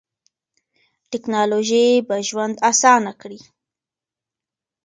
[1.11, 3.39] ټیکنالوژي به ژوند اسانه کړي.